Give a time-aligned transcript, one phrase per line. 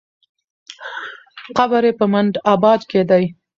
[1.57, 3.23] قبر یې په منډآباد کې دی.